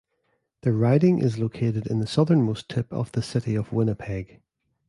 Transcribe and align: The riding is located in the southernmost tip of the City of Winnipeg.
The 0.61 0.73
riding 0.73 1.19
is 1.19 1.37
located 1.37 1.85
in 1.85 1.99
the 1.99 2.07
southernmost 2.07 2.67
tip 2.67 2.91
of 2.91 3.11
the 3.11 3.21
City 3.21 3.53
of 3.53 3.71
Winnipeg. 3.71 4.41